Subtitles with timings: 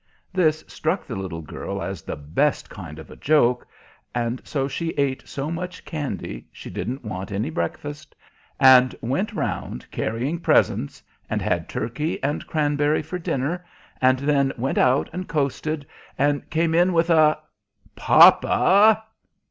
[0.33, 3.67] This struck the little girl as the best kind of a joke;
[4.15, 8.15] and so she ate so much candy she didn't want any breakfast,
[8.59, 13.63] and went round carrying presents, and had turkey and cranberry for dinner,
[14.01, 15.85] and then went out and coasted,
[16.17, 17.37] and came in with a
[17.95, 19.03] "Papa!"